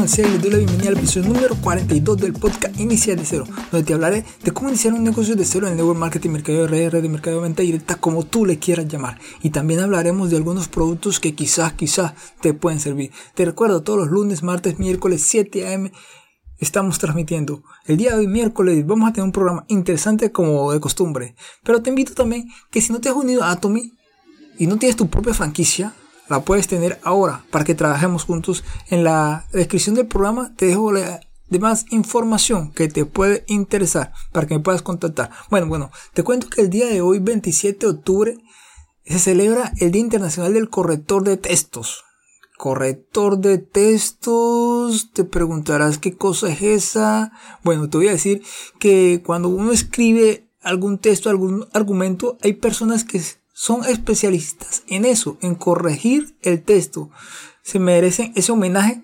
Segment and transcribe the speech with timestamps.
[0.00, 0.22] Ronald C.
[0.22, 3.92] Les doy la bienvenida al episodio número 42 del podcast Iniciar de Cero, donde te
[3.92, 7.02] hablaré de cómo iniciar un negocio de cero en el network marketing, mercado de RR,
[7.02, 9.18] de mercado de venta directa, como tú le quieras llamar.
[9.42, 13.10] Y también hablaremos de algunos productos que quizás, quizás te pueden servir.
[13.34, 15.92] Te recuerdo, todos los lunes, martes, miércoles, 7 a.m.
[16.58, 17.62] estamos transmitiendo.
[17.84, 21.34] El día de hoy, miércoles, vamos a tener un programa interesante como de costumbre.
[21.62, 23.92] Pero te invito también que si no te has unido a Atomy
[24.58, 25.92] y no tienes tu propia franquicia,
[26.30, 28.64] la puedes tener ahora para que trabajemos juntos.
[28.88, 34.46] En la descripción del programa te dejo la demás información que te puede interesar para
[34.46, 35.30] que me puedas contactar.
[35.50, 38.38] Bueno, bueno, te cuento que el día de hoy, 27 de octubre,
[39.04, 42.04] se celebra el Día Internacional del Corrector de Textos.
[42.56, 47.32] Corrector de textos, te preguntarás qué cosa es esa.
[47.64, 48.42] Bueno, te voy a decir
[48.78, 53.20] que cuando uno escribe algún texto, algún argumento, hay personas que
[53.60, 57.10] son especialistas en eso, en corregir el texto.
[57.62, 59.02] Se merecen ese homenaje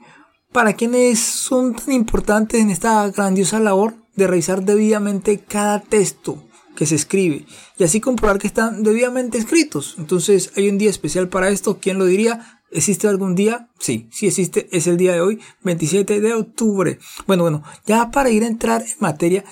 [0.51, 6.43] para quienes son tan importantes en esta grandiosa labor de revisar debidamente cada texto
[6.75, 7.45] que se escribe
[7.77, 9.95] y así comprobar que están debidamente escritos.
[9.99, 11.77] Entonces hay un día especial para esto.
[11.79, 12.63] ¿Quién lo diría?
[12.71, 13.69] ¿Existe algún día?
[13.79, 14.71] Sí, sí existe.
[14.73, 16.99] Es el día de hoy, 27 de octubre.
[17.27, 19.45] Bueno, bueno, ya para ir a entrar en materia,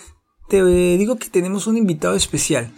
[0.48, 0.64] te
[0.96, 2.72] digo que tenemos un invitado especial.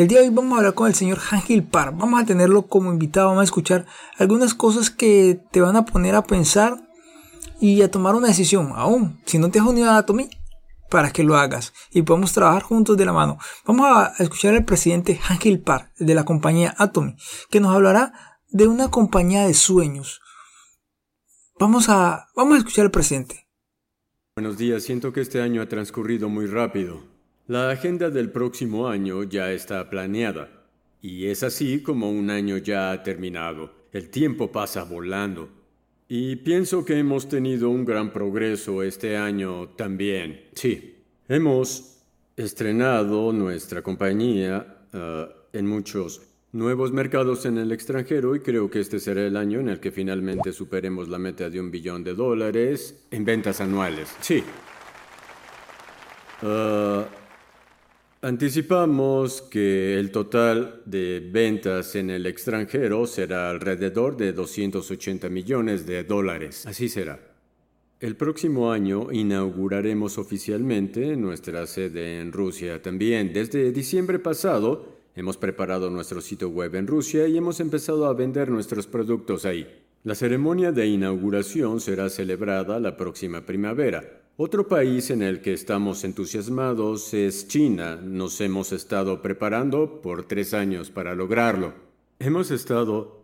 [0.00, 1.94] El día de hoy vamos a hablar con el señor Hangil Par.
[1.94, 3.84] Vamos a tenerlo como invitado, vamos a escuchar
[4.16, 6.88] algunas cosas que te van a poner a pensar
[7.60, 8.72] y a tomar una decisión.
[8.76, 10.30] Aún, si no te has unido a Atomy,
[10.88, 13.36] para que lo hagas y podamos trabajar juntos de la mano.
[13.66, 17.16] Vamos a escuchar al presidente Hangil Par de la compañía Atomy,
[17.50, 20.22] que nos hablará de una compañía de sueños.
[21.58, 23.50] Vamos a, vamos a escuchar al presidente.
[24.34, 27.09] Buenos días, siento que este año ha transcurrido muy rápido.
[27.50, 30.48] La agenda del próximo año ya está planeada,
[31.02, 33.72] y es así como un año ya ha terminado.
[33.90, 35.48] El tiempo pasa volando.
[36.06, 40.44] Y pienso que hemos tenido un gran progreso este año también.
[40.54, 42.04] Sí, hemos
[42.36, 44.98] estrenado nuestra compañía uh,
[45.52, 46.22] en muchos
[46.52, 49.90] nuevos mercados en el extranjero y creo que este será el año en el que
[49.90, 54.14] finalmente superemos la meta de un billón de dólares en ventas anuales.
[54.20, 54.44] Sí.
[56.42, 57.19] Uh,
[58.22, 66.04] Anticipamos que el total de ventas en el extranjero será alrededor de 280 millones de
[66.04, 66.66] dólares.
[66.66, 67.18] Así será.
[67.98, 73.32] El próximo año inauguraremos oficialmente nuestra sede en Rusia también.
[73.32, 78.50] Desde diciembre pasado hemos preparado nuestro sitio web en Rusia y hemos empezado a vender
[78.50, 79.66] nuestros productos ahí.
[80.04, 84.19] La ceremonia de inauguración será celebrada la próxima primavera.
[84.42, 87.96] Otro país en el que estamos entusiasmados es China.
[87.96, 91.74] Nos hemos estado preparando por tres años para lograrlo.
[92.18, 93.22] Hemos estado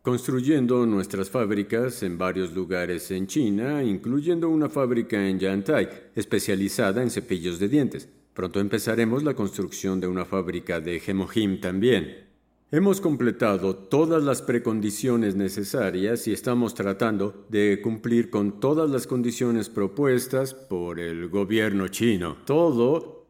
[0.00, 7.10] construyendo nuestras fábricas en varios lugares en China, incluyendo una fábrica en Yantai, especializada en
[7.10, 8.08] cepillos de dientes.
[8.32, 12.31] Pronto empezaremos la construcción de una fábrica de Hemohim también.
[12.74, 19.68] Hemos completado todas las precondiciones necesarias y estamos tratando de cumplir con todas las condiciones
[19.68, 22.38] propuestas por el gobierno chino.
[22.46, 23.26] Todo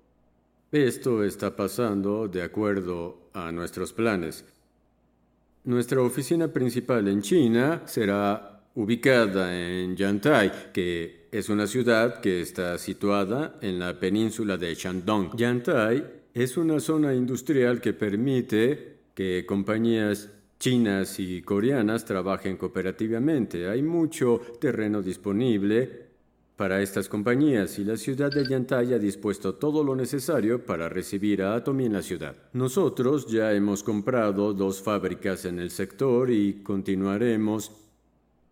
[0.71, 4.45] esto está pasando de acuerdo a nuestros planes.
[5.65, 12.79] Nuestra oficina principal en China será ubicada en Yantai, que es una ciudad que está
[12.79, 15.37] situada en la península de Shandong.
[15.37, 23.69] Yantai es una zona industrial que permite que compañías chinas y coreanas trabajen cooperativamente.
[23.69, 26.13] Hay mucho terreno disponible
[26.57, 31.43] para estas compañías y la ciudad de Yantai ha dispuesto todo lo necesario para recibir
[31.43, 32.37] a Atomy en la ciudad.
[32.53, 37.73] Nosotros ya hemos comprado dos fábricas en el sector y continuaremos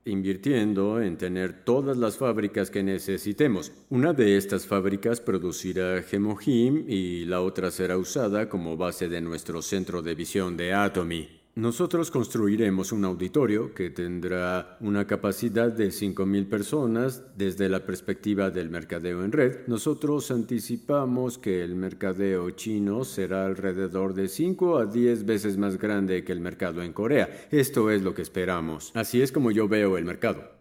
[0.05, 3.73] invirtiendo en tener todas las fábricas que necesitemos.
[3.89, 9.63] Una de estas fábricas producirá Hemohim y la otra será usada como base de nuestro
[9.63, 11.40] centro de visión de Atomy.
[11.61, 18.71] Nosotros construiremos un auditorio que tendrá una capacidad de 5.000 personas desde la perspectiva del
[18.71, 19.67] mercadeo en red.
[19.67, 26.25] Nosotros anticipamos que el mercadeo chino será alrededor de 5 a 10 veces más grande
[26.25, 27.29] que el mercado en Corea.
[27.51, 28.91] Esto es lo que esperamos.
[28.95, 30.60] Así es como yo veo el mercado.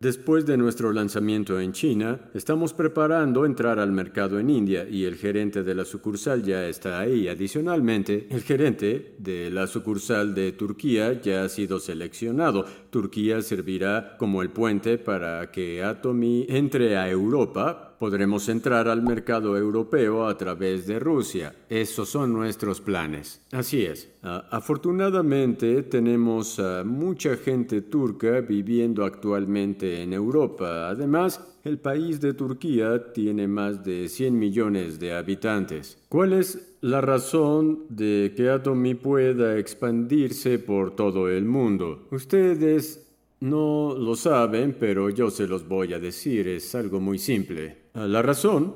[0.00, 5.16] Después de nuestro lanzamiento en China, estamos preparando entrar al mercado en India y el
[5.16, 7.28] gerente de la sucursal ya está ahí.
[7.28, 12.66] Adicionalmente, el gerente de la sucursal de Turquía ya ha sido seleccionado.
[12.90, 19.56] Turquía servirá como el puente para que Atomy entre a Europa Podremos entrar al mercado
[19.56, 21.56] europeo a través de Rusia.
[21.70, 23.40] Esos son nuestros planes.
[23.50, 24.12] Así es.
[24.22, 30.90] Ah, afortunadamente tenemos mucha gente turca viviendo actualmente en Europa.
[30.90, 35.96] Además, el país de Turquía tiene más de 100 millones de habitantes.
[36.10, 42.06] ¿Cuál es la razón de que Atomy pueda expandirse por todo el mundo?
[42.10, 43.03] Ustedes
[43.44, 47.76] no lo saben, pero yo se los voy a decir, es algo muy simple.
[47.92, 48.74] Ah, la razón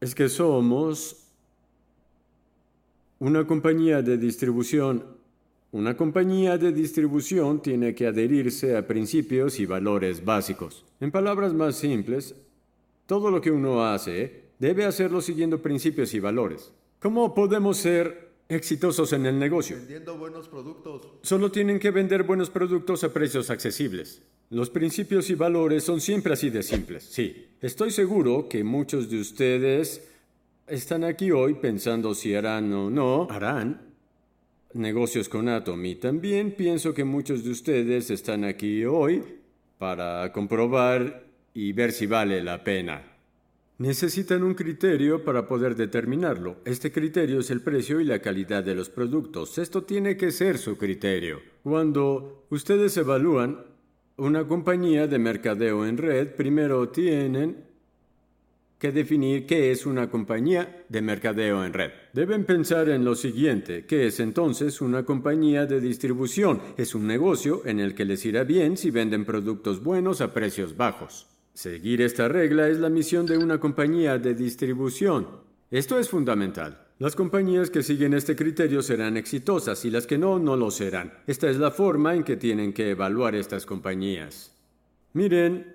[0.00, 1.26] es que somos
[3.18, 5.04] una compañía de distribución.
[5.72, 10.84] Una compañía de distribución tiene que adherirse a principios y valores básicos.
[11.00, 12.36] En palabras más simples,
[13.06, 16.72] todo lo que uno hace debe hacerlo siguiendo principios y valores.
[17.00, 19.76] ¿Cómo podemos ser exitosos en el negocio.
[19.76, 21.08] Vendiendo buenos productos.
[21.22, 24.22] Solo tienen que vender buenos productos a precios accesibles.
[24.50, 27.04] Los principios y valores son siempre así de simples.
[27.04, 30.08] Sí, estoy seguro que muchos de ustedes
[30.66, 33.82] están aquí hoy pensando si harán o no harán
[34.72, 35.96] negocios con Atomy.
[35.96, 39.22] También pienso que muchos de ustedes están aquí hoy
[39.78, 43.07] para comprobar y ver si vale la pena.
[43.78, 46.56] Necesitan un criterio para poder determinarlo.
[46.64, 49.56] Este criterio es el precio y la calidad de los productos.
[49.56, 51.40] Esto tiene que ser su criterio.
[51.62, 53.64] Cuando ustedes evalúan
[54.16, 57.68] una compañía de mercadeo en red, primero tienen
[58.80, 61.92] que definir qué es una compañía de mercadeo en red.
[62.12, 66.60] Deben pensar en lo siguiente, ¿qué es entonces una compañía de distribución?
[66.76, 70.76] Es un negocio en el que les irá bien si venden productos buenos a precios
[70.76, 71.37] bajos.
[71.58, 75.26] Seguir esta regla es la misión de una compañía de distribución.
[75.72, 76.86] Esto es fundamental.
[77.00, 81.12] Las compañías que siguen este criterio serán exitosas y las que no, no lo serán.
[81.26, 84.54] Esta es la forma en que tienen que evaluar estas compañías.
[85.14, 85.74] Miren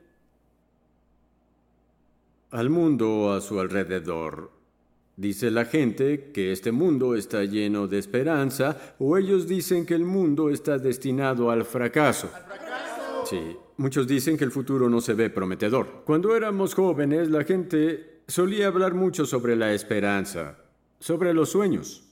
[2.52, 4.52] al mundo a su alrededor.
[5.18, 10.06] Dice la gente que este mundo está lleno de esperanza o ellos dicen que el
[10.06, 12.32] mundo está destinado al fracaso.
[13.34, 16.04] Sí, muchos dicen que el futuro no se ve prometedor.
[16.06, 20.58] Cuando éramos jóvenes, la gente solía hablar mucho sobre la esperanza,
[21.00, 22.04] sobre los sueños.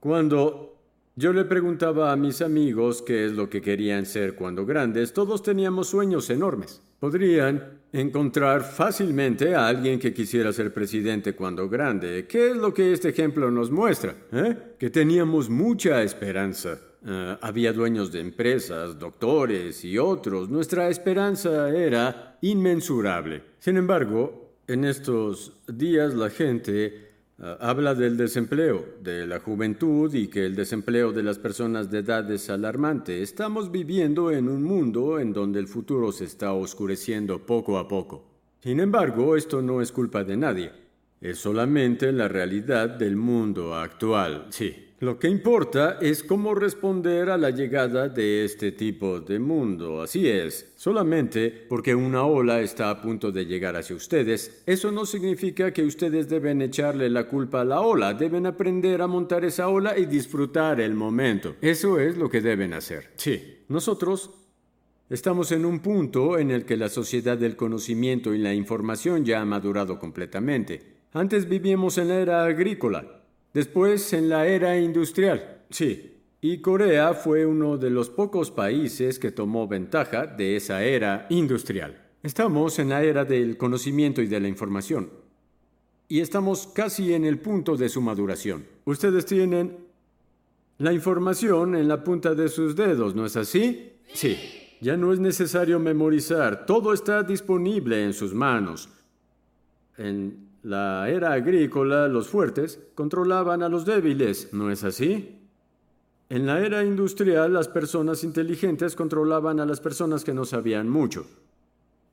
[0.00, 0.76] Cuando
[1.14, 5.42] yo le preguntaba a mis amigos qué es lo que querían ser cuando grandes, todos
[5.42, 6.82] teníamos sueños enormes.
[7.00, 12.26] Podrían encontrar fácilmente a alguien que quisiera ser presidente cuando grande.
[12.26, 14.14] ¿Qué es lo que este ejemplo nos muestra?
[14.32, 14.74] ¿Eh?
[14.78, 16.78] Que teníamos mucha esperanza.
[17.08, 20.50] Eh, había dueños de empresas, doctores y otros.
[20.50, 23.44] Nuestra esperanza era inmensurable.
[23.60, 26.86] Sin embargo, en estos días la gente
[27.38, 32.00] eh, habla del desempleo, de la juventud y que el desempleo de las personas de
[32.00, 33.22] edad es alarmante.
[33.22, 38.24] Estamos viviendo en un mundo en donde el futuro se está oscureciendo poco a poco.
[38.60, 40.85] Sin embargo, esto no es culpa de nadie.
[41.20, 44.46] Es solamente la realidad del mundo actual.
[44.50, 50.00] Sí, lo que importa es cómo responder a la llegada de este tipo de mundo.
[50.00, 55.04] Así es, solamente porque una ola está a punto de llegar hacia ustedes, eso no
[55.04, 59.68] significa que ustedes deben echarle la culpa a la ola, deben aprender a montar esa
[59.68, 61.56] ola y disfrutar el momento.
[61.60, 63.10] Eso es lo que deben hacer.
[63.16, 64.30] Sí, nosotros
[65.08, 69.40] Estamos en un punto en el que la sociedad del conocimiento y la información ya
[69.40, 70.95] ha madurado completamente.
[71.16, 73.16] Antes vivíamos en la era agrícola,
[73.54, 79.30] Después, en la era industrial, sí, y Corea fue uno de los pocos países que
[79.30, 81.96] tomó ventaja de esa era industrial.
[82.22, 85.08] Estamos en la era del conocimiento y de la información.
[86.06, 88.66] Y estamos casi en el punto de su maduración.
[88.84, 89.74] Ustedes tienen
[90.76, 93.94] la información en la punta de sus dedos, ¿no es así?
[94.12, 94.36] Sí.
[94.82, 98.90] Ya no es necesario memorizar, todo está disponible en sus manos.
[99.96, 105.38] En la era agrícola, los fuertes controlaban a los débiles, ¿no es así?
[106.28, 111.24] En la era industrial, las personas inteligentes controlaban a las personas que no sabían mucho.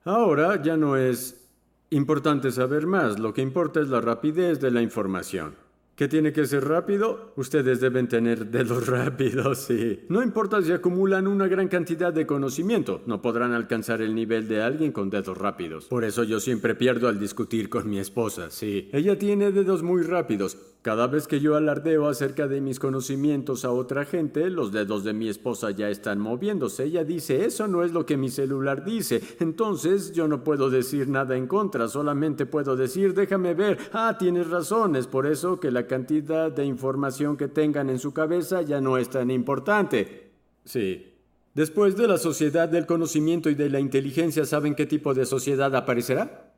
[0.04, 1.48] Ahora ya no es
[1.90, 5.56] importante saber más, lo que importa es la rapidez de la información.
[5.96, 7.34] ¿Qué tiene que ser rápido?
[7.36, 10.00] Ustedes deben tener dedos rápidos, sí.
[10.10, 14.64] No importa si acumulan una gran cantidad de conocimiento, no podrán alcanzar el nivel de
[14.64, 15.86] alguien con dedos rápidos.
[15.86, 18.90] Por eso yo siempre pierdo al discutir con mi esposa, sí.
[18.92, 23.72] Ella tiene dedos muy rápidos, cada vez que yo alardeo acerca de mis conocimientos a
[23.72, 26.84] otra gente, los dedos de mi esposa ya están moviéndose.
[26.84, 29.22] Ella dice, eso no es lo que mi celular dice.
[29.40, 34.50] Entonces yo no puedo decir nada en contra, solamente puedo decir, déjame ver, ah, tienes
[34.50, 38.82] razón, es por eso que la cantidad de información que tengan en su cabeza ya
[38.82, 40.32] no es tan importante.
[40.66, 41.14] Sí.
[41.54, 45.74] Después de la sociedad del conocimiento y de la inteligencia, ¿saben qué tipo de sociedad
[45.78, 46.52] aparecerá?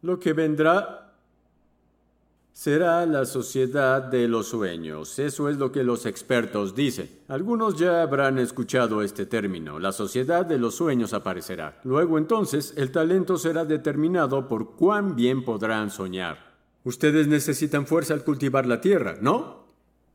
[0.00, 1.01] Lo que vendrá
[2.52, 5.18] será la sociedad de los sueños.
[5.18, 7.08] Eso es lo que los expertos dicen.
[7.28, 9.78] Algunos ya habrán escuchado este término.
[9.78, 11.80] La sociedad de los sueños aparecerá.
[11.84, 16.52] Luego entonces el talento será determinado por cuán bien podrán soñar.
[16.84, 19.62] Ustedes necesitan fuerza al cultivar la tierra, ¿no?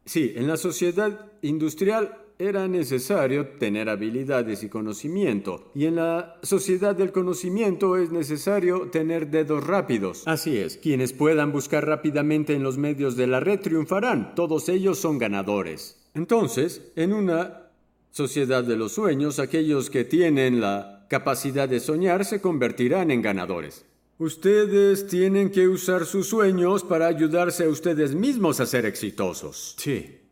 [0.05, 6.95] Sí, en la sociedad industrial era necesario tener habilidades y conocimiento, y en la sociedad
[6.95, 10.23] del conocimiento es necesario tener dedos rápidos.
[10.27, 14.99] Así es, quienes puedan buscar rápidamente en los medios de la red triunfarán, todos ellos
[14.99, 15.97] son ganadores.
[16.13, 17.71] Entonces, en una
[18.11, 23.85] sociedad de los sueños, aquellos que tienen la capacidad de soñar se convertirán en ganadores.
[24.19, 29.75] Ustedes tienen que usar sus sueños para ayudarse a ustedes mismos a ser exitosos.
[29.77, 30.26] Sí.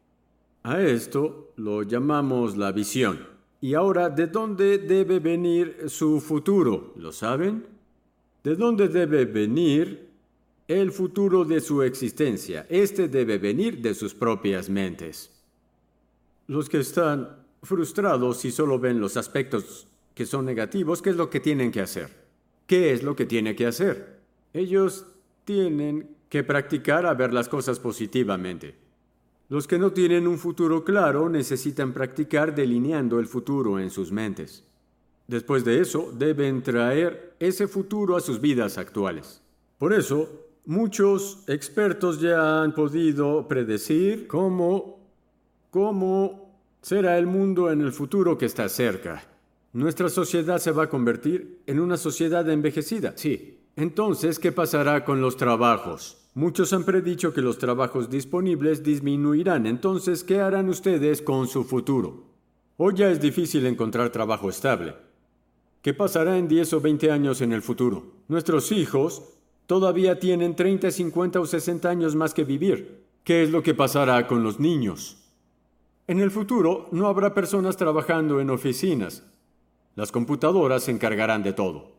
[0.66, 3.20] A esto lo llamamos la visión.
[3.62, 6.92] Y ahora, ¿de dónde debe venir su futuro?
[6.96, 7.68] ¿Lo saben?
[8.44, 10.10] ¿De dónde debe venir
[10.68, 12.66] el futuro de su existencia?
[12.68, 15.30] Este debe venir de sus propias mentes.
[16.48, 21.30] Los que están frustrados y solo ven los aspectos que son negativos, ¿qué es lo
[21.30, 22.10] que tienen que hacer?
[22.66, 24.20] ¿Qué es lo que tiene que hacer?
[24.52, 25.06] Ellos
[25.44, 28.85] tienen que practicar a ver las cosas positivamente.
[29.48, 34.64] Los que no tienen un futuro claro necesitan practicar delineando el futuro en sus mentes.
[35.28, 39.42] Después de eso, deben traer ese futuro a sus vidas actuales.
[39.78, 45.00] Por eso, muchos expertos ya han podido predecir cómo,
[45.70, 49.24] cómo será el mundo en el futuro que está cerca.
[49.74, 53.14] Nuestra sociedad se va a convertir en una sociedad envejecida.
[53.16, 53.60] Sí.
[53.78, 56.30] Entonces, ¿qué pasará con los trabajos?
[56.34, 62.24] Muchos han predicho que los trabajos disponibles disminuirán, entonces, ¿qué harán ustedes con su futuro?
[62.78, 64.96] Hoy ya es difícil encontrar trabajo estable.
[65.82, 68.14] ¿Qué pasará en 10 o 20 años en el futuro?
[68.30, 69.24] Nuestros hijos
[69.66, 73.04] todavía tienen 30, 50 o 60 años más que vivir.
[73.26, 75.18] ¿Qué es lo que pasará con los niños?
[76.08, 79.24] En el futuro no habrá personas trabajando en oficinas.
[79.96, 81.95] Las computadoras se encargarán de todo.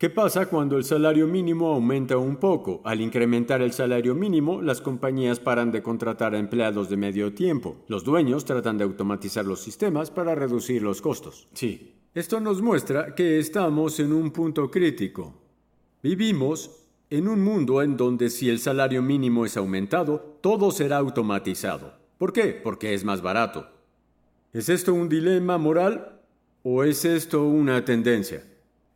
[0.00, 2.80] ¿Qué pasa cuando el salario mínimo aumenta un poco?
[2.84, 7.76] Al incrementar el salario mínimo, las compañías paran de contratar a empleados de medio tiempo.
[7.86, 11.48] Los dueños tratan de automatizar los sistemas para reducir los costos.
[11.52, 11.96] Sí.
[12.14, 15.34] Esto nos muestra que estamos en un punto crítico.
[16.02, 21.92] Vivimos en un mundo en donde si el salario mínimo es aumentado, todo será automatizado.
[22.16, 22.58] ¿Por qué?
[22.64, 23.68] Porque es más barato.
[24.54, 26.22] ¿Es esto un dilema moral
[26.62, 28.46] o es esto una tendencia?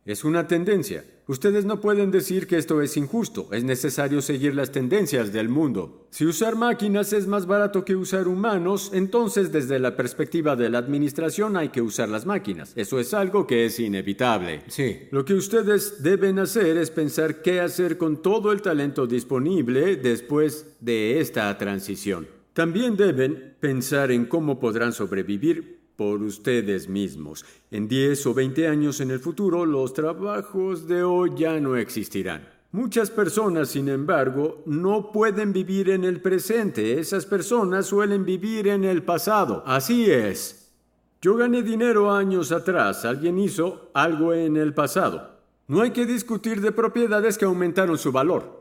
[0.05, 1.03] Es una tendencia.
[1.25, 3.47] Ustedes no pueden decir que esto es injusto.
[3.51, 6.05] Es necesario seguir las tendencias del mundo.
[6.11, 10.77] Si usar máquinas es más barato que usar humanos, entonces desde la perspectiva de la
[10.77, 12.73] administración hay que usar las máquinas.
[12.75, 14.61] Eso es algo que es inevitable.
[14.67, 15.07] Sí.
[15.09, 20.77] Lo que ustedes deben hacer es pensar qué hacer con todo el talento disponible después
[20.81, 22.27] de esta transición.
[22.53, 27.45] También deben pensar en cómo podrán sobrevivir por ustedes mismos.
[27.71, 32.47] En 10 o 20 años en el futuro, los trabajos de hoy ya no existirán.
[32.71, 36.99] Muchas personas, sin embargo, no pueden vivir en el presente.
[36.99, 39.63] Esas personas suelen vivir en el pasado.
[39.65, 40.73] Así es.
[41.21, 43.05] Yo gané dinero años atrás.
[43.05, 45.39] Alguien hizo algo en el pasado.
[45.67, 48.54] No hay que discutir de propiedades que aumentaron su valor.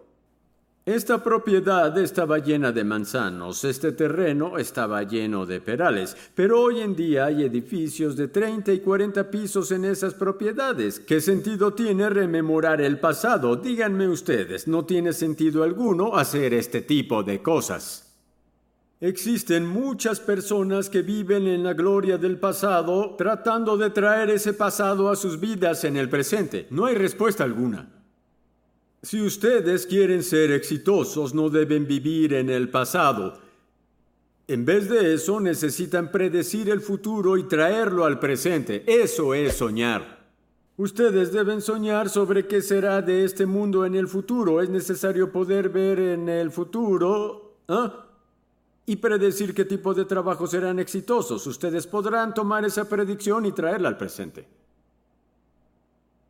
[0.87, 6.95] Esta propiedad estaba llena de manzanos, este terreno estaba lleno de perales, pero hoy en
[6.95, 11.01] día hay edificios de 30 y 40 pisos en esas propiedades.
[11.01, 13.57] ¿Qué sentido tiene rememorar el pasado?
[13.57, 18.15] Díganme ustedes, no tiene sentido alguno hacer este tipo de cosas.
[19.01, 25.09] Existen muchas personas que viven en la gloria del pasado tratando de traer ese pasado
[25.09, 26.67] a sus vidas en el presente.
[26.69, 27.94] No hay respuesta alguna.
[29.05, 33.35] Si ustedes quieren ser exitosos, no deben vivir en el pasado.
[34.49, 38.83] En vez de eso, necesitan predecir el futuro y traerlo al presente.
[38.87, 40.25] Eso es soñar.
[40.79, 44.63] Ustedes deben soñar sobre qué será de este mundo en el futuro.
[44.63, 48.07] Es necesario poder ver en el futuro ¿ah?
[48.87, 51.47] y predecir qué tipo de trabajos serán exitosos.
[51.47, 54.64] Ustedes podrán tomar esa predicción y traerla al presente.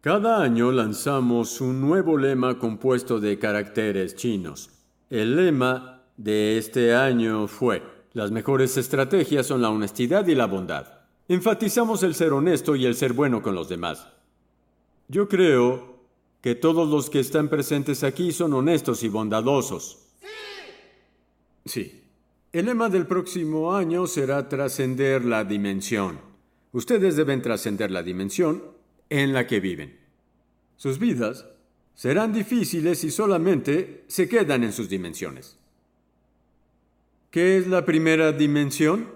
[0.05, 4.69] Cada año lanzamos un nuevo lema compuesto de caracteres chinos.
[5.09, 7.83] El lema de este año fue,
[8.13, 10.87] las mejores estrategias son la honestidad y la bondad.
[11.27, 14.07] Enfatizamos el ser honesto y el ser bueno con los demás.
[15.09, 16.01] Yo creo
[16.43, 20.01] que todos los que están presentes aquí son honestos y bondadosos.
[21.65, 22.03] Sí.
[22.53, 26.19] El lema del próximo año será trascender la dimensión.
[26.73, 28.74] Ustedes deben trascender la dimensión
[29.23, 29.97] en la que viven.
[30.77, 31.47] Sus vidas
[31.95, 35.57] serán difíciles si solamente se quedan en sus dimensiones.
[37.31, 39.09] ¿Qué es la primera dimensión?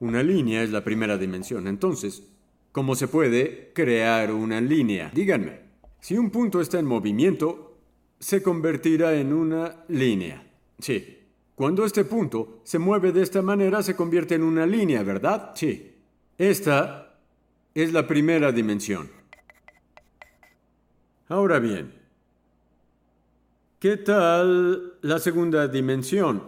[0.00, 1.66] Una línea es la primera dimensión.
[1.66, 2.22] Entonces,
[2.72, 5.10] ¿cómo se puede crear una línea?
[5.14, 5.60] Díganme,
[5.98, 7.78] si un punto está en movimiento,
[8.18, 10.46] se convertirá en una línea.
[10.78, 11.16] Sí.
[11.54, 15.52] Cuando este punto se mueve de esta manera, se convierte en una línea, ¿verdad?
[15.54, 15.89] Sí.
[16.40, 17.18] Esta
[17.74, 19.10] es la primera dimensión.
[21.28, 21.92] Ahora bien,
[23.78, 26.42] ¿qué tal la segunda dimensión?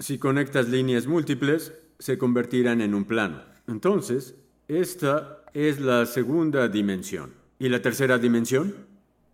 [0.00, 3.44] Si conectas líneas múltiples, se convertirán en un plano.
[3.68, 4.34] Entonces,
[4.66, 7.32] esta es la segunda dimensión.
[7.60, 8.74] ¿Y la tercera dimensión?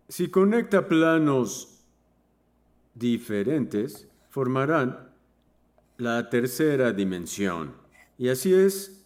[0.07, 1.79] Si conecta planos
[2.95, 5.15] diferentes, formarán
[5.97, 7.73] la tercera dimensión.
[8.19, 9.02] Y así es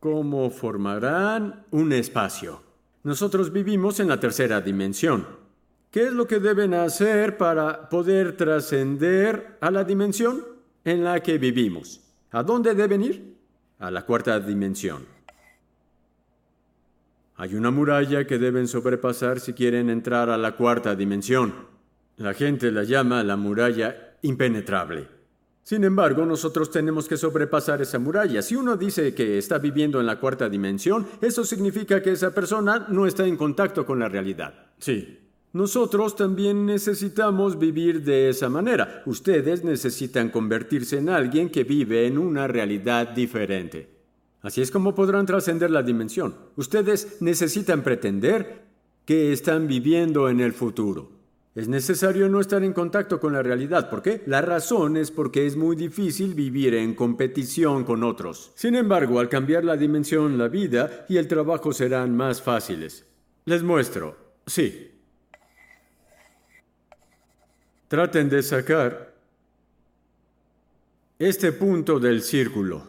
[0.00, 2.62] como formarán un espacio.
[3.02, 5.26] Nosotros vivimos en la tercera dimensión.
[5.90, 10.44] ¿Qué es lo que deben hacer para poder trascender a la dimensión
[10.84, 12.00] en la que vivimos?
[12.32, 13.36] ¿A dónde deben ir?
[13.78, 15.06] A la cuarta dimensión.
[17.36, 21.54] Hay una muralla que deben sobrepasar si quieren entrar a la cuarta dimensión.
[22.16, 25.15] La gente la llama la muralla impenetrable.
[25.66, 28.40] Sin embargo, nosotros tenemos que sobrepasar esa muralla.
[28.40, 32.86] Si uno dice que está viviendo en la cuarta dimensión, eso significa que esa persona
[32.88, 34.54] no está en contacto con la realidad.
[34.78, 35.18] Sí.
[35.54, 39.02] Nosotros también necesitamos vivir de esa manera.
[39.06, 43.90] Ustedes necesitan convertirse en alguien que vive en una realidad diferente.
[44.42, 46.36] Así es como podrán trascender la dimensión.
[46.54, 48.62] Ustedes necesitan pretender
[49.04, 51.15] que están viviendo en el futuro.
[51.56, 53.88] Es necesario no estar en contacto con la realidad.
[53.88, 54.22] ¿Por qué?
[54.26, 58.52] La razón es porque es muy difícil vivir en competición con otros.
[58.54, 63.06] Sin embargo, al cambiar la dimensión, la vida y el trabajo serán más fáciles.
[63.46, 64.34] Les muestro.
[64.46, 65.00] Sí.
[67.88, 69.14] Traten de sacar
[71.18, 72.86] este punto del círculo.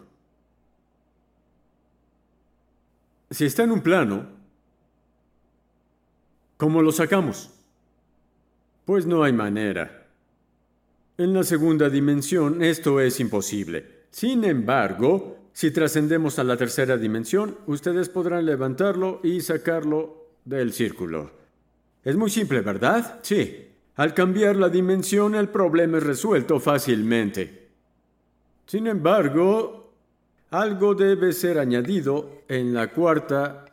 [3.32, 4.28] Si está en un plano,
[6.58, 7.54] ¿cómo lo sacamos?
[8.88, 10.08] Pues no hay manera.
[11.18, 14.06] En la segunda dimensión esto es imposible.
[14.12, 21.32] Sin embargo, si trascendemos a la tercera dimensión, ustedes podrán levantarlo y sacarlo del círculo.
[22.02, 23.20] Es muy simple, ¿verdad?
[23.24, 23.68] Sí.
[23.98, 27.68] Al cambiar la dimensión el problema es resuelto fácilmente.
[28.68, 29.92] Sin embargo,
[30.52, 33.66] algo debe ser añadido en la cuarta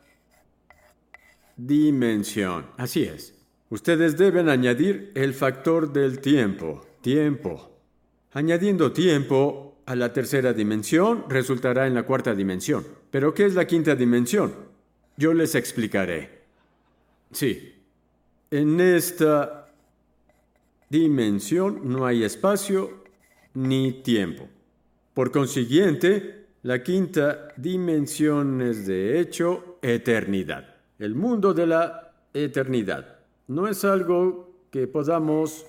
[1.55, 2.65] dimensión.
[2.75, 3.34] Así es.
[3.69, 6.85] Ustedes deben añadir el factor del tiempo.
[7.01, 7.71] Tiempo.
[8.33, 12.85] Añadiendo tiempo a la tercera dimensión resultará en la cuarta dimensión.
[13.09, 14.53] ¿Pero qué es la quinta dimensión?
[15.17, 16.43] Yo les explicaré.
[17.31, 17.73] Sí.
[18.51, 19.73] En esta
[20.89, 23.03] dimensión no hay espacio
[23.55, 24.47] ni tiempo.
[25.15, 30.75] Por consiguiente, la quinta dimensión es de hecho eternidad.
[30.99, 33.14] El mundo de la eternidad
[33.47, 35.65] no es algo que podamos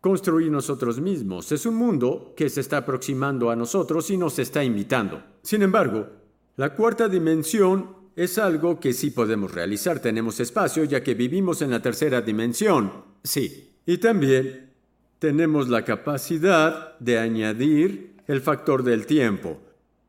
[0.00, 1.52] construir nosotros mismos.
[1.52, 5.22] Es un mundo que se está aproximando a nosotros y nos está invitando.
[5.42, 6.08] Sin embargo,
[6.56, 10.00] la cuarta dimensión es algo que sí podemos realizar.
[10.00, 12.92] Tenemos espacio ya que vivimos en la tercera dimensión.
[13.22, 13.74] Sí.
[13.86, 14.70] Y también
[15.18, 19.58] tenemos la capacidad de añadir el factor del tiempo.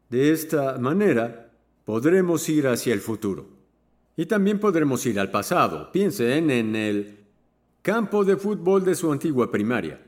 [0.10, 1.52] De esta manera
[1.86, 3.48] podremos ir hacia el futuro.
[4.15, 5.91] Y también podremos ir al pasado.
[5.91, 7.19] Piensen en el
[7.82, 10.00] campo de fútbol de su antigua primaria.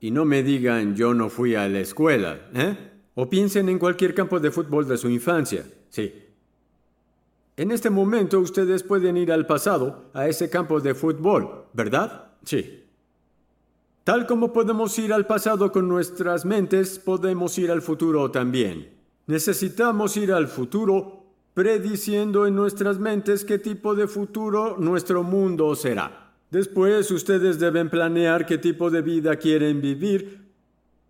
[0.00, 2.76] Y no me digan yo no fui a la escuela, ¿eh?
[3.14, 5.64] O piensen en cualquier campo de fútbol de su infancia.
[5.90, 6.12] Sí.
[7.56, 12.30] En este momento ustedes pueden ir al pasado, a ese campo de fútbol, ¿verdad?
[12.44, 12.84] Sí.
[14.04, 18.88] Tal como podemos ir al pasado con nuestras mentes, podemos ir al futuro también.
[19.26, 21.19] Necesitamos ir al futuro
[21.54, 26.32] prediciendo en nuestras mentes qué tipo de futuro nuestro mundo será.
[26.50, 30.40] Después ustedes deben planear qué tipo de vida quieren vivir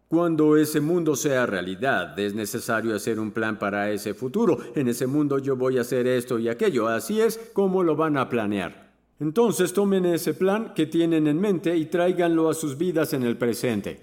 [0.08, 2.18] cuando ese mundo sea realidad.
[2.18, 4.58] Es necesario hacer un plan para ese futuro.
[4.74, 6.88] En ese mundo yo voy a hacer esto y aquello.
[6.88, 8.90] Así es como lo van a planear.
[9.20, 13.36] Entonces tomen ese plan que tienen en mente y tráiganlo a sus vidas en el
[13.36, 14.00] presente.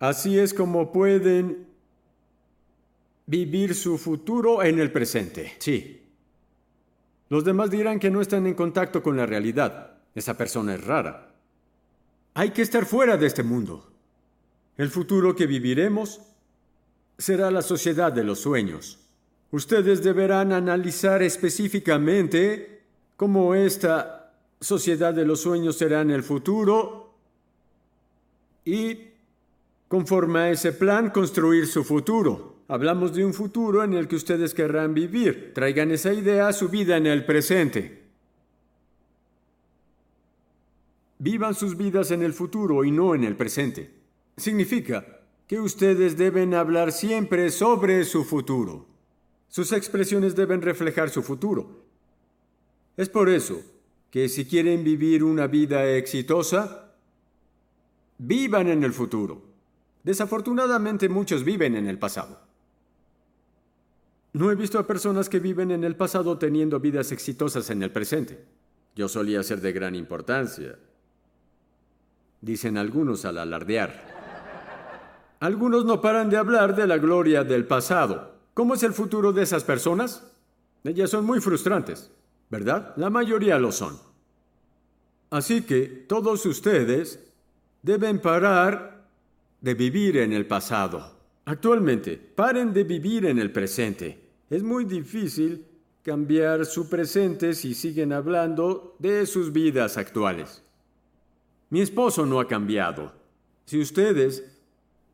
[0.00, 1.66] Así es como pueden
[3.26, 5.54] vivir su futuro en el presente.
[5.58, 6.02] Sí.
[7.28, 9.98] Los demás dirán que no están en contacto con la realidad.
[10.14, 11.34] Esa persona es rara.
[12.34, 13.90] Hay que estar fuera de este mundo.
[14.76, 16.20] El futuro que viviremos
[17.18, 19.00] será la sociedad de los sueños.
[19.50, 22.82] Ustedes deberán analizar específicamente
[23.16, 27.14] cómo esta sociedad de los sueños será en el futuro
[28.64, 28.98] y,
[29.88, 32.55] conforme a ese plan, construir su futuro.
[32.68, 35.52] Hablamos de un futuro en el que ustedes querrán vivir.
[35.54, 38.02] Traigan esa idea a su vida en el presente.
[41.18, 43.90] Vivan sus vidas en el futuro y no en el presente.
[44.36, 48.86] Significa que ustedes deben hablar siempre sobre su futuro.
[49.48, 51.84] Sus expresiones deben reflejar su futuro.
[52.96, 53.62] Es por eso
[54.10, 56.92] que si quieren vivir una vida exitosa,
[58.18, 59.40] vivan en el futuro.
[60.02, 62.45] Desafortunadamente muchos viven en el pasado.
[64.36, 67.90] No he visto a personas que viven en el pasado teniendo vidas exitosas en el
[67.90, 68.44] presente.
[68.94, 70.76] Yo solía ser de gran importancia,
[72.42, 73.94] dicen algunos al alardear.
[75.40, 78.34] Algunos no paran de hablar de la gloria del pasado.
[78.52, 80.30] ¿Cómo es el futuro de esas personas?
[80.84, 82.10] Ellas son muy frustrantes,
[82.50, 82.92] ¿verdad?
[82.98, 83.98] La mayoría lo son.
[85.30, 87.26] Así que todos ustedes
[87.80, 89.02] deben parar
[89.62, 91.16] de vivir en el pasado.
[91.46, 94.25] Actualmente, paren de vivir en el presente.
[94.48, 95.64] Es muy difícil
[96.02, 100.62] cambiar su presente si siguen hablando de sus vidas actuales.
[101.70, 103.12] Mi esposo no ha cambiado.
[103.64, 104.44] Si ustedes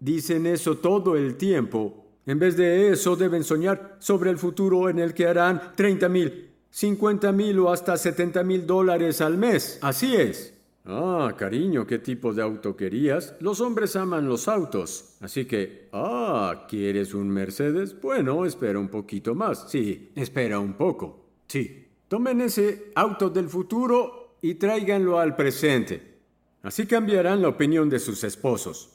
[0.02, 2.04] dicen eso todo el tiempo.
[2.26, 6.50] En vez de eso deben soñar sobre el futuro en el que harán 30 mil,
[6.70, 9.78] 50 mil o hasta 70 mil dólares al mes.
[9.80, 10.51] Así es.
[10.84, 13.36] Ah, cariño, ¿qué tipo de auto querías?
[13.40, 15.16] Los hombres aman los autos.
[15.20, 18.00] Así que, ah, ¿quieres un Mercedes?
[18.00, 19.70] Bueno, espera un poquito más.
[19.70, 21.26] Sí, espera un poco.
[21.46, 21.86] Sí.
[22.08, 26.18] Tomen ese auto del futuro y tráiganlo al presente.
[26.62, 28.90] Así cambiarán la opinión de sus esposos.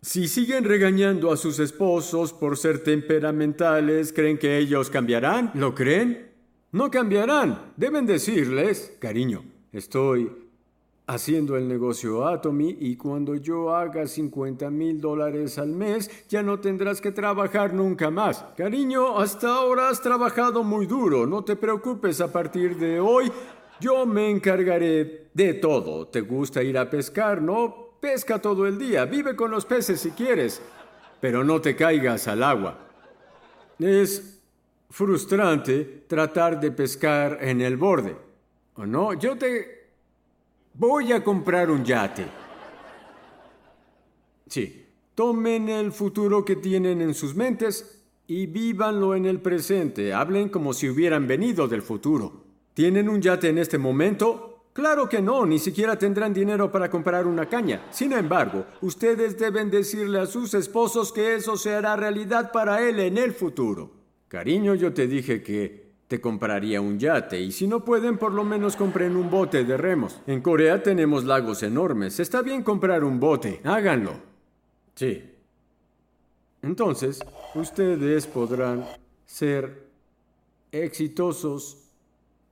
[0.00, 5.50] Si siguen regañando a sus esposos por ser temperamentales, ¿creen que ellos cambiarán?
[5.54, 6.30] ¿Lo creen?
[6.72, 7.72] No cambiarán.
[7.76, 10.30] Deben decirles, cariño, estoy
[11.10, 16.60] haciendo el negocio Atomy y cuando yo haga 50 mil dólares al mes ya no
[16.60, 18.44] tendrás que trabajar nunca más.
[18.56, 23.30] Cariño, hasta ahora has trabajado muy duro, no te preocupes, a partir de hoy
[23.80, 26.06] yo me encargaré de todo.
[26.06, 27.96] ¿Te gusta ir a pescar, no?
[27.98, 30.62] Pesca todo el día, vive con los peces si quieres,
[31.20, 32.78] pero no te caigas al agua.
[33.80, 34.40] Es
[34.88, 38.16] frustrante tratar de pescar en el borde.
[38.76, 39.12] ¿O no?
[39.14, 39.79] Yo te
[40.80, 42.24] voy a comprar un yate.
[44.46, 50.14] Sí, tomen el futuro que tienen en sus mentes y vívanlo en el presente.
[50.14, 52.44] Hablen como si hubieran venido del futuro.
[52.72, 54.68] ¿Tienen un yate en este momento?
[54.72, 57.86] Claro que no, ni siquiera tendrán dinero para comprar una caña.
[57.90, 63.00] Sin embargo, ustedes deben decirle a sus esposos que eso se hará realidad para él
[63.00, 63.90] en el futuro.
[64.28, 68.42] Cariño, yo te dije que te compraría un yate y si no pueden, por lo
[68.42, 70.20] menos compren un bote de remos.
[70.26, 72.18] En Corea tenemos lagos enormes.
[72.18, 73.60] Está bien comprar un bote.
[73.62, 74.14] Háganlo.
[74.96, 75.22] Sí.
[76.62, 77.20] Entonces,
[77.54, 78.84] ustedes podrán
[79.24, 79.86] ser
[80.72, 81.78] exitosos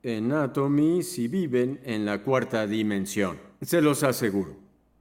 [0.05, 3.41] en Atomy si viven en la cuarta dimensión.
[3.61, 4.55] Se los aseguro.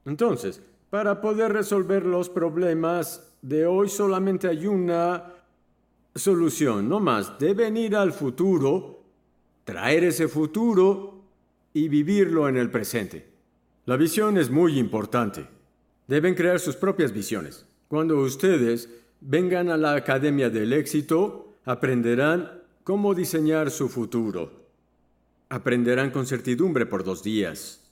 [0.04, 5.37] Entonces, para poder resolver los problemas de hoy solamente hay una
[6.14, 7.38] solución, no más.
[7.38, 9.02] Deben ir al futuro,
[9.64, 11.22] traer ese futuro
[11.72, 13.26] y vivirlo en el presente.
[13.86, 15.46] La visión es muy importante.
[16.06, 17.66] Deben crear sus propias visiones.
[17.88, 18.88] Cuando ustedes
[19.20, 24.66] vengan a la Academia del Éxito, aprenderán cómo diseñar su futuro.
[25.48, 27.82] Aprenderán con certidumbre por dos días.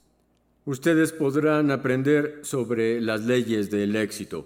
[0.65, 4.45] Ustedes podrán aprender sobre las leyes del éxito.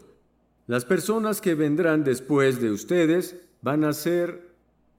[0.67, 4.51] Las personas que vendrán después de ustedes van a ser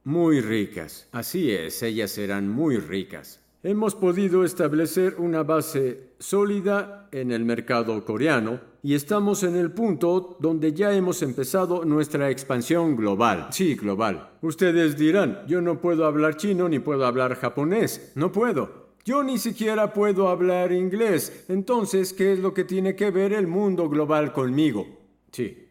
[0.05, 1.09] muy ricas.
[1.13, 8.05] Así es, ellas serán muy ricas hemos podido establecer una base sólida en el mercado
[8.05, 13.49] coreano y estamos en el punto donde ya hemos empezado nuestra expansión global.
[13.53, 14.31] Sí, global.
[14.43, 18.13] Ustedes dirán, yo no puedo hablar chino ni puedo hablar japonés.
[18.17, 18.83] No puedo.
[19.05, 21.45] Yo ni siquiera puedo hablar inglés.
[21.49, 24.87] Entonces, ¿qué es lo que tiene que ver el mundo global conmigo?
[25.31, 25.62] Sí.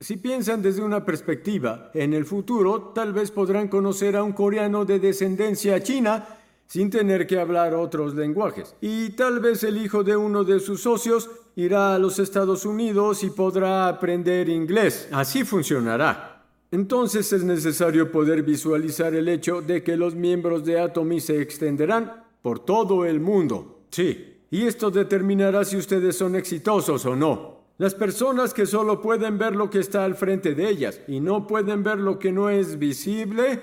[0.00, 4.84] Si piensan desde una perspectiva, en el futuro tal vez podrán conocer a un coreano
[4.84, 6.24] de descendencia china
[6.68, 8.76] sin tener que hablar otros lenguajes.
[8.80, 13.24] Y tal vez el hijo de uno de sus socios irá a los Estados Unidos
[13.24, 15.08] y podrá aprender inglés.
[15.10, 16.44] Así funcionará.
[16.70, 22.24] Entonces es necesario poder visualizar el hecho de que los miembros de Atomy se extenderán
[22.40, 23.80] por todo el mundo.
[23.90, 27.57] Sí, y esto determinará si ustedes son exitosos o no.
[27.78, 31.46] Las personas que solo pueden ver lo que está al frente de ellas y no
[31.46, 33.62] pueden ver lo que no es visible,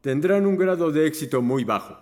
[0.00, 1.96] tendrán un grado de éxito muy bajo.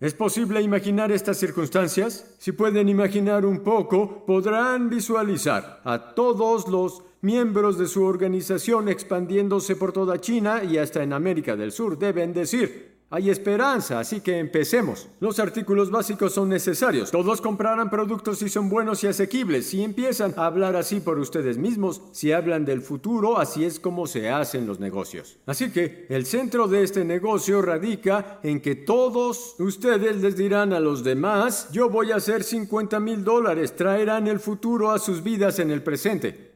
[0.00, 2.34] ¿Es posible imaginar estas circunstancias?
[2.38, 9.76] Si pueden imaginar un poco, podrán visualizar a todos los miembros de su organización expandiéndose
[9.76, 11.98] por toda China y hasta en América del Sur.
[11.98, 15.06] Deben decir, hay esperanza, así que empecemos.
[15.20, 17.10] Los artículos básicos son necesarios.
[17.10, 19.66] Todos comprarán productos si son buenos y asequibles.
[19.66, 24.06] Si empiezan a hablar así por ustedes mismos, si hablan del futuro, así es como
[24.06, 25.36] se hacen los negocios.
[25.44, 30.80] Así que el centro de este negocio radica en que todos ustedes les dirán a
[30.80, 35.58] los demás, yo voy a hacer 50 mil dólares, traerán el futuro a sus vidas
[35.58, 36.52] en el presente.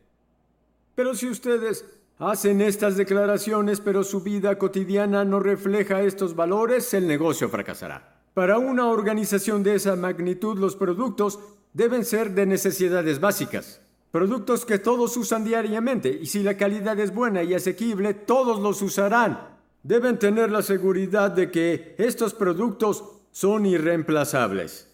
[0.94, 1.84] Pero si ustedes
[2.18, 8.22] Hacen estas declaraciones, pero su vida cotidiana no refleja estos valores, el negocio fracasará.
[8.32, 11.38] Para una organización de esa magnitud, los productos
[11.74, 13.82] deben ser de necesidades básicas.
[14.12, 18.80] Productos que todos usan diariamente y si la calidad es buena y asequible, todos los
[18.80, 19.54] usarán.
[19.82, 24.90] Deben tener la seguridad de que estos productos son irreemplazables.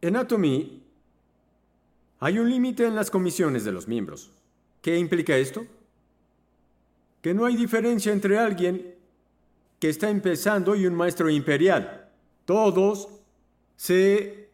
[0.00, 0.84] En Atomy
[2.20, 4.30] hay un límite en las comisiones de los miembros.
[4.82, 5.66] ¿Qué implica esto?
[7.22, 8.94] Que no hay diferencia entre alguien
[9.78, 12.08] que está empezando y un maestro imperial.
[12.44, 13.08] Todos
[13.76, 14.50] se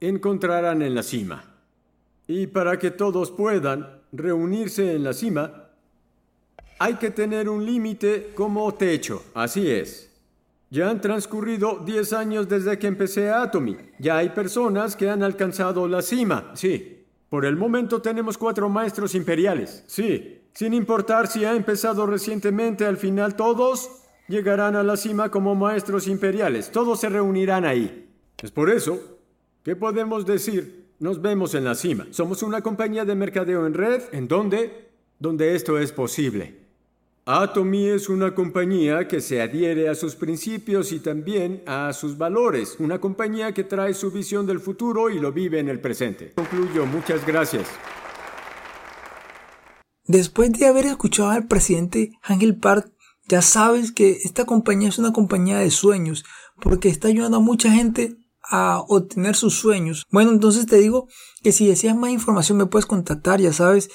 [0.00, 1.44] encontrarán en la cima.
[2.26, 5.68] Y para que todos puedan reunirse en la cima,
[6.78, 9.24] hay que tener un límite como techo.
[9.34, 10.10] Así es.
[10.70, 13.76] Ya han transcurrido 10 años desde que empecé Atomy.
[13.98, 16.52] Ya hay personas que han alcanzado la cima.
[16.54, 17.04] Sí.
[17.28, 19.84] Por el momento tenemos cuatro maestros imperiales.
[19.86, 20.39] Sí.
[20.54, 23.90] Sin importar si ha empezado recientemente, al final todos
[24.28, 26.70] llegarán a la cima como maestros imperiales.
[26.70, 28.08] Todos se reunirán ahí.
[28.42, 29.18] Es por eso
[29.62, 32.06] que podemos decir, nos vemos en la cima.
[32.10, 34.90] Somos una compañía de mercadeo en red, ¿en dónde?
[35.18, 36.60] Donde esto es posible.
[37.26, 42.76] Atomy es una compañía que se adhiere a sus principios y también a sus valores.
[42.78, 46.32] Una compañía que trae su visión del futuro y lo vive en el presente.
[46.34, 46.86] Concluyo.
[46.86, 47.68] Muchas gracias.
[50.06, 52.92] Después de haber escuchado al presidente Ángel Park,
[53.28, 56.24] ya sabes que esta compañía es una compañía de sueños,
[56.60, 60.06] porque está ayudando a mucha gente a obtener sus sueños.
[60.10, 61.08] Bueno, entonces te digo
[61.42, 63.90] que si deseas más información me puedes contactar, ya sabes,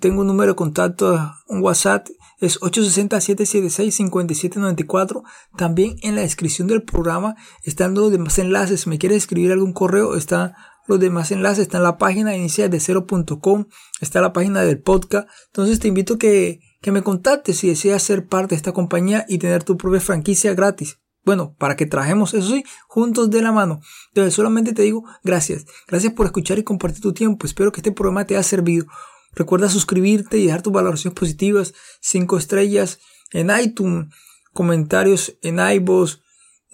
[0.00, 2.08] tengo un número de contacto, un WhatsApp,
[2.40, 5.22] es 860-776-5794.
[5.56, 8.80] También en la descripción del programa están los demás enlaces.
[8.82, 12.70] Si me quieres escribir algún correo, está los demás enlaces están en la página inicial
[12.70, 13.66] de cero.com,
[14.00, 15.28] está la página del podcast.
[15.46, 19.38] Entonces te invito que, que me contactes si deseas ser parte de esta compañía y
[19.38, 20.98] tener tu propia franquicia gratis.
[21.24, 23.80] Bueno, para que trajemos eso sí, juntos de la mano.
[24.08, 25.66] Entonces solamente te digo gracias.
[25.86, 27.46] Gracias por escuchar y compartir tu tiempo.
[27.46, 28.86] Espero que este programa te haya servido.
[29.34, 32.98] Recuerda suscribirte y dejar tus valoraciones positivas, cinco estrellas
[33.30, 34.12] en iTunes,
[34.52, 36.18] comentarios en iVoox,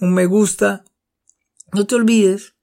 [0.00, 0.84] un me gusta.
[1.72, 2.54] No te olvides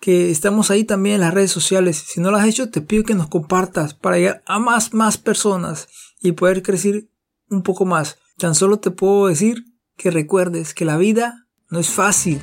[0.00, 2.02] que estamos ahí también en las redes sociales.
[2.06, 5.18] Si no lo has hecho, te pido que nos compartas para llegar a más, más
[5.18, 5.88] personas
[6.20, 7.08] y poder crecer
[7.50, 8.18] un poco más.
[8.38, 9.64] Tan solo te puedo decir
[9.96, 12.40] que recuerdes que la vida no es fácil,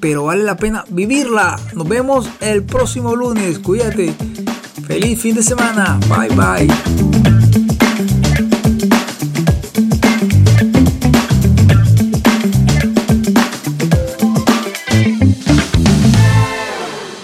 [0.00, 1.60] pero vale la pena vivirla.
[1.74, 3.58] Nos vemos el próximo lunes.
[3.58, 4.14] Cuídate.
[4.86, 6.00] Feliz fin de semana.
[6.08, 7.33] Bye bye.